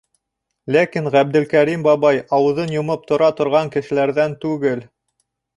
[0.75, 4.87] Ләкин Ғәбделкәрим бабай ауыҙын йомоп тора торған кешеләрҙән түгел.